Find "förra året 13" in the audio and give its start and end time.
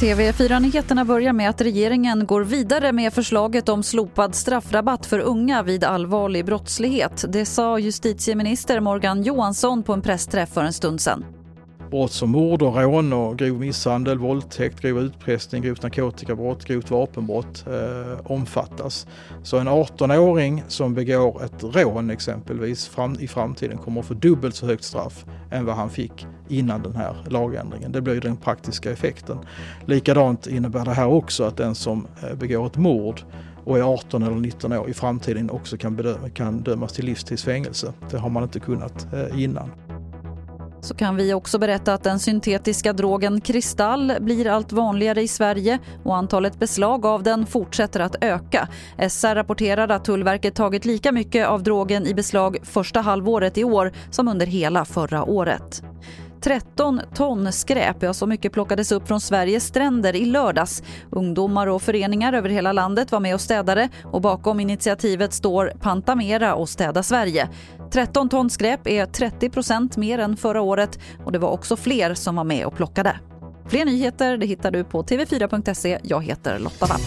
54.84-57.00